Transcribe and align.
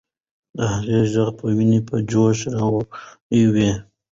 د 0.57 0.57
هغې 0.73 0.99
ږغ 1.11 1.27
به 1.37 1.43
ويني 1.57 1.79
په 1.89 1.95
جوش 2.09 2.37
راوړي 2.55 3.41
وي. 3.53 3.71